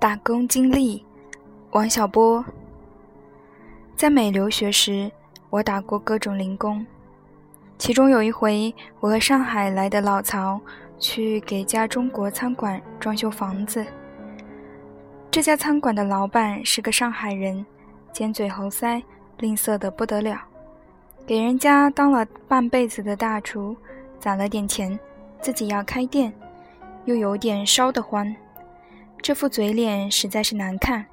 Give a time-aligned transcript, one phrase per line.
[0.00, 1.04] 打工经历，
[1.72, 2.42] 王小波。
[3.94, 5.12] 在美留学时，
[5.50, 6.86] 我打过各种零工，
[7.76, 10.58] 其中有一回，我和上海来的老曹
[10.98, 13.84] 去给家中国餐馆装修房子。
[15.30, 17.66] 这家餐馆的老板是个上海人，
[18.10, 19.02] 尖嘴猴腮，
[19.36, 20.40] 吝啬的不得了，
[21.26, 23.76] 给人家当了半辈子的大厨，
[24.18, 24.98] 攒了点钱，
[25.42, 26.32] 自己要开店，
[27.04, 28.34] 又有点烧得慌。
[29.22, 31.04] 这副嘴脸实在是难看，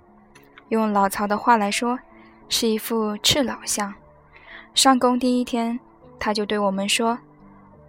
[0.70, 2.00] 用老曹的话来说，
[2.48, 3.94] 是一副赤老相。
[4.74, 5.78] 上工第一天，
[6.18, 7.20] 他就对我们说：“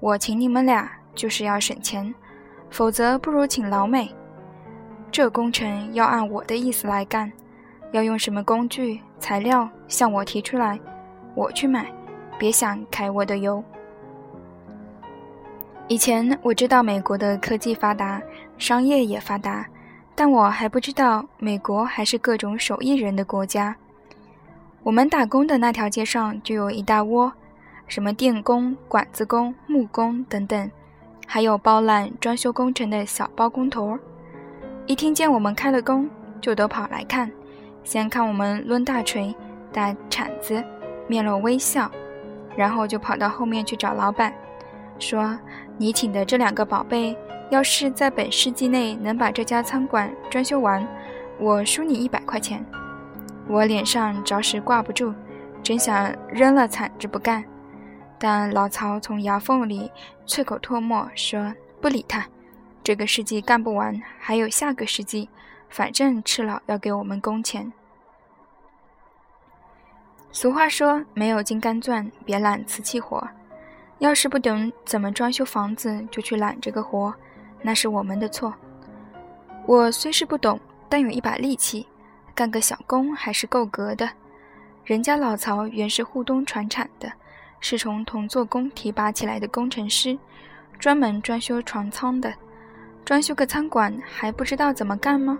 [0.00, 2.12] 我请你们俩就是要省钱，
[2.68, 4.12] 否则不如请老美。
[5.12, 7.30] 这工程要按我的意思来干，
[7.92, 10.80] 要用什么工具、材料向我提出来，
[11.36, 11.86] 我去买，
[12.36, 13.62] 别想揩我的油。”
[15.86, 18.20] 以前我知道美国的科技发达，
[18.58, 19.64] 商业也发达。
[20.20, 23.76] 但我还不知道，美国还是各种手艺人的国家。
[24.82, 27.32] 我们打工的那条街上就有一大窝，
[27.86, 30.68] 什么电工、管子工、木工等等，
[31.24, 33.96] 还有包揽装修工程的小包工头。
[34.86, 37.30] 一听见我们开了工，就都跑来看，
[37.84, 39.32] 先看我们抡大锤、
[39.72, 40.60] 打铲子，
[41.06, 41.88] 面露微笑，
[42.56, 44.34] 然后就跑到后面去找老板，
[44.98, 45.38] 说
[45.78, 47.16] ：“你请的这两个宝贝。”
[47.50, 50.86] 要是在本世纪内能把这家餐馆装修完，
[51.38, 52.62] 我输你一百块钱。
[53.48, 55.14] 我脸上着实挂不住，
[55.62, 57.42] 真想扔了铲子不干。
[58.18, 59.90] 但老曹从牙缝里
[60.26, 62.26] 啐口唾沫说：“不理他，
[62.84, 65.30] 这个世纪干不完，还有下个世纪，
[65.70, 67.72] 反正赤佬要给我们工钱。”
[70.30, 73.26] 俗话说：“没有金刚钻，别揽瓷器活。”
[73.98, 77.12] 要是不懂怎么装修房子，就去揽这个活。
[77.60, 78.54] 那是我们的错。
[79.66, 80.58] 我虽是不懂，
[80.88, 81.86] 但有一把力气，
[82.34, 84.08] 干个小工还是够格的。
[84.84, 87.12] 人家老曹原是沪东船厂的，
[87.60, 90.16] 是从同做工提拔起来的工程师，
[90.78, 92.32] 专门装修船舱的。
[93.04, 95.38] 装修个餐馆还不知道怎么干吗？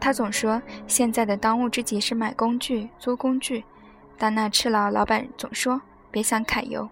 [0.00, 3.64] 他总说现在的当务之急是买工具、租工具，
[4.16, 5.80] 但那赤佬老板总说
[6.10, 6.88] 别想揩油，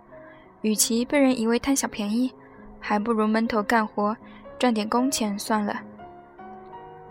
[0.66, 2.32] 与其被人以为贪小便宜。
[2.80, 4.16] 还不如闷头干活，
[4.58, 5.80] 赚点工钱算了。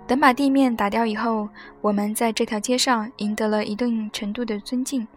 [0.05, 1.47] 等把地面打掉以后，
[1.79, 5.07] 我们在这条街上赢得了一定程度的尊敬。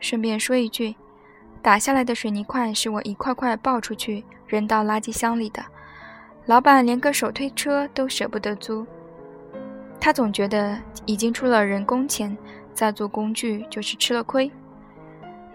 [0.00, 0.96] 顺便说一句，
[1.62, 5.64] 打下来的水泥块是我一块块抱出去扔到垃圾箱里的。
[6.46, 8.84] 老板连个手推车都舍不得租，
[10.00, 12.36] 他总觉得已经出了人工钱，
[12.74, 14.50] 再租工具就是吃了亏。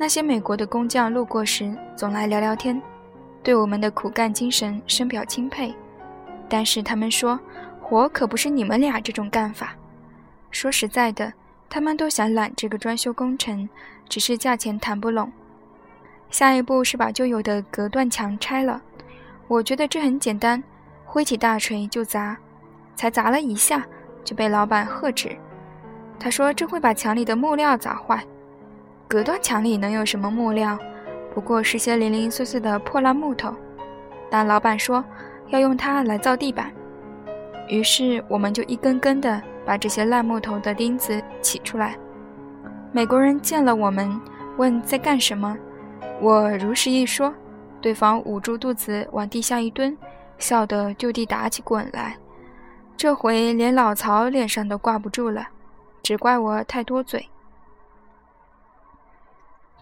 [0.01, 2.81] 那些美国的工匠路过时，总来聊聊天。
[3.43, 5.71] 对我们的苦干精神深表钦佩，
[6.49, 7.39] 但是他们说
[7.79, 9.75] 活可不是你们俩这种干法。
[10.49, 11.31] 说实在的，
[11.69, 13.69] 他们都想揽这个装修工程，
[14.09, 15.31] 只是价钱谈不拢。
[16.31, 18.81] 下一步是把旧有的隔断墙拆了，
[19.47, 20.63] 我觉得这很简单，
[21.05, 22.35] 挥起大锤就砸，
[22.95, 23.85] 才砸了一下
[24.23, 25.37] 就被老板喝止。
[26.19, 28.25] 他说这会把墙里的木料砸坏，
[29.11, 30.79] 隔断墙里能有什么木料？
[31.35, 33.53] 不过是些零零碎碎的破烂木头，
[34.29, 35.03] 但老板说
[35.49, 36.71] 要用它来造地板，
[37.67, 41.97] 于是我们就一根根的把这些烂木头的钉子起出来。
[42.93, 44.17] 美国人见了我们，
[44.55, 45.57] 问在干什么，
[46.21, 47.33] 我如实一说，
[47.81, 49.97] 对方捂住肚子往地下一蹲，
[50.37, 52.15] 笑得就地打起滚来。
[52.95, 55.45] 这回连老曹脸上都挂不住了，
[56.01, 57.27] 只怪我太多嘴。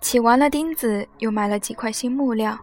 [0.02, 2.58] 起完了钉子，又买了几块新木料。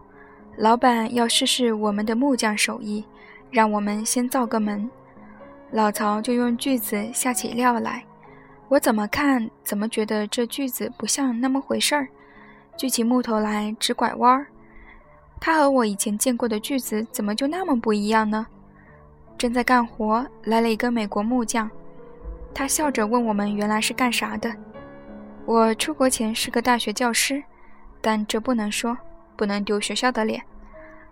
[0.55, 3.05] 老板要试试我们的木匠手艺，
[3.51, 4.89] 让我们先造个门。
[5.71, 8.03] 老曹就用锯子下起料来。
[8.69, 12.07] 我怎么看怎么觉得这锯子不像那么回事儿，
[12.75, 14.47] 锯起木头来直拐弯儿。
[15.39, 18.47] 他和我以前见过的锯子怎么就那么不一样呢？
[19.37, 21.69] 正在干活，来了一个美国木匠，
[22.53, 24.51] 他笑着问我们原来是干啥的。
[25.47, 27.41] 我出国前是个大学教师，
[28.01, 28.97] 但这不能说，
[29.37, 30.43] 不能丢学校的脸。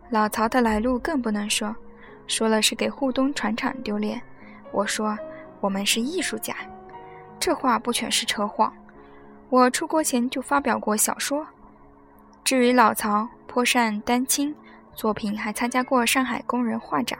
[0.09, 1.73] 老曹的来路更不能说，
[2.27, 4.21] 说了是给沪东船厂丢脸。
[4.73, 5.17] 我说
[5.61, 6.53] 我们是艺术家，
[7.39, 8.73] 这话不全是扯谎。
[9.49, 11.47] 我出国前就发表过小说。
[12.43, 14.53] 至于老曹颇善丹青，
[14.93, 17.17] 作品还参加过上海工人画展。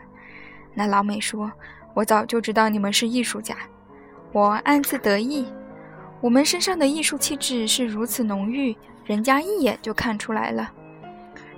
[0.73, 1.49] 那老美说，
[1.93, 3.55] 我早就知道你们是艺术家，
[4.33, 5.47] 我暗自得意。
[6.25, 8.75] 我们身上的艺术气质是如此浓郁，
[9.05, 10.71] 人家一眼就看出来了。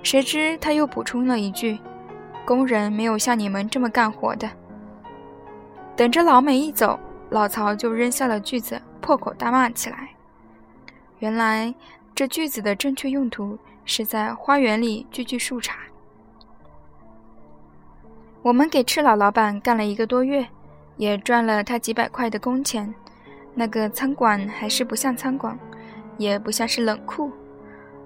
[0.03, 1.79] 谁知他又补充了一句
[2.45, 4.49] ：“工人没有像你们这么干活的。”
[5.95, 6.99] 等着老美一走，
[7.29, 10.09] 老曹就扔下了锯子，破口大骂起来。
[11.19, 11.73] 原来
[12.13, 15.71] 这锯子的正确用途是在花园里锯锯树杈。
[18.41, 20.45] 我们给赤老老板干了一个多月，
[20.97, 22.93] 也赚了他几百块的工钱。
[23.59, 25.57] 那个餐馆还是不像餐馆，
[26.15, 27.31] 也不像是冷库，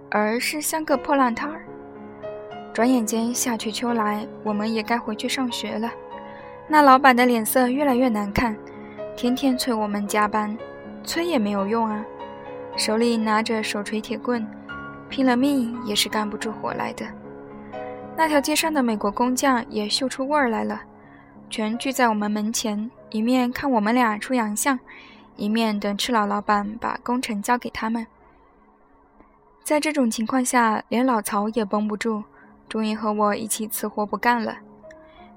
[0.10, 1.66] 而是像个破烂摊儿。
[2.72, 5.92] 转眼间夏去秋来，我们也该回去上学了。
[6.70, 8.56] 那老板的脸色越来越难看，
[9.18, 10.58] 天天催我们加班，
[11.04, 12.02] 催也没有用啊。
[12.78, 14.48] 手里拿着手锤铁棍，
[15.10, 17.06] 拼了命也是干不出活来的。
[18.16, 20.82] 那条街上的美国工匠也嗅出味儿来了，
[21.50, 24.80] 全聚在我们门前，一面看我们俩出洋相，
[25.36, 28.06] 一面等赤老老板把工程交给他们。
[29.64, 32.24] 在这种情况下，连老曹也绷不住，
[32.68, 34.58] 终于和我一起辞活不干了。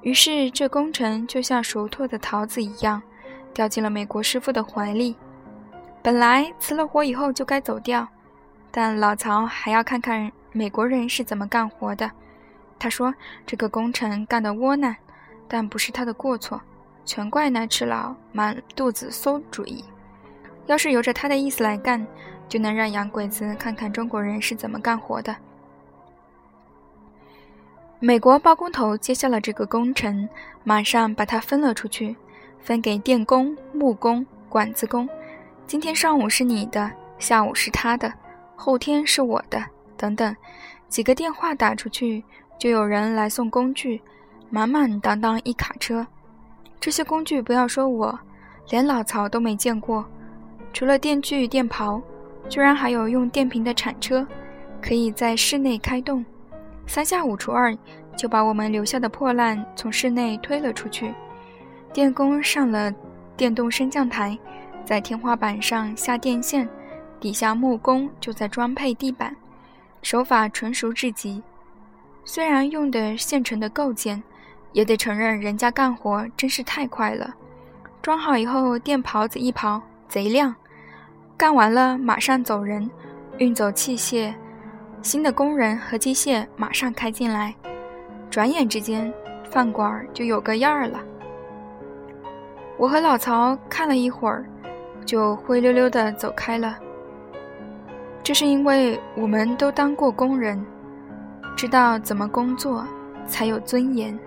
[0.02, 3.00] 于是，这工程就像熟透的桃子一样，
[3.52, 5.17] 掉进了美国师傅的怀里。
[6.02, 8.06] 本来辞了活以后就该走掉，
[8.70, 12.11] 但老曹还要看看美国人是怎么干活的。
[12.79, 13.14] 他说
[13.46, 14.94] ：“这个工程干得窝囊，
[15.49, 16.61] 但不是他的过错，
[17.05, 19.85] 全怪那赤佬满肚子馊主意。
[20.67, 22.06] 要是由着他的意思来干，
[22.49, 25.35] 就能让洋鬼子看看中国人是怎么干活的。”
[28.01, 30.29] 美国包工头接下了这个工程，
[30.62, 32.15] 马上把它分了出去，
[32.61, 35.09] 分给电工、木工、管子工。
[35.67, 38.12] 今天上午是你的，下午是他的，
[38.56, 39.65] 后天是我的，
[39.97, 40.37] 等等。
[40.89, 42.23] 几个电话打出去，
[42.59, 44.03] 就有人来送工具，
[44.51, 46.06] 满满当当一卡车。
[46.85, 48.19] 这些工具不要说我，
[48.69, 50.05] 连老曹都没见过。
[50.71, 51.99] 除了电锯、电刨，
[52.47, 54.27] 居然还有用电瓶的铲车，
[54.83, 56.23] 可以在室内开动。
[56.87, 57.75] 三下五除二，
[58.19, 61.15] 就把我们留下的破烂从室内推了出去。
[61.91, 62.93] 电工上了
[63.35, 64.39] 电动升降台，
[64.85, 66.69] 在天花板上下电线，
[67.19, 69.35] 底下木工就在装配地板，
[70.03, 71.43] 手法纯熟至极。
[72.27, 74.23] 虽然用的现成的构件，
[74.75, 77.35] 也得承认人家干活真是太快了。
[78.03, 80.55] 装好以后，电刨子一刨，贼亮。
[81.37, 82.91] 干完了，马上走人，
[83.38, 84.35] 运走器械。
[85.00, 87.55] 新的工人和机械马上开进来，
[88.29, 89.12] 转眼之间，
[89.50, 91.00] 饭馆就有个样儿了。
[92.77, 94.44] 我和老曹看了一会儿，
[95.06, 96.77] 就灰溜溜的走开了。
[98.23, 100.65] 这是因为我们都当过工人，
[101.55, 102.85] 知道怎么工作
[103.27, 104.19] 才有尊严。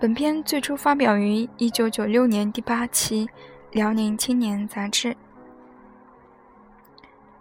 [0.00, 3.26] 本篇最初发表于一九九六年第八期
[3.72, 5.16] 《辽宁青年》杂志。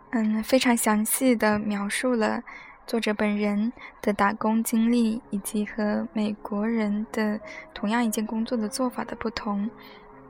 [0.09, 2.41] 嗯，非常详细的描述了
[2.87, 3.71] 作者本人
[4.01, 7.39] 的打工经历，以及和美国人的
[7.75, 9.69] 同样一件工作的做法的不同。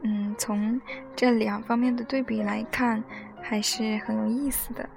[0.01, 0.81] 嗯，从
[1.15, 3.01] 这两方面的对比来看，
[3.41, 4.89] 还是很有意思的。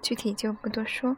[0.00, 1.14] 具体就不多说。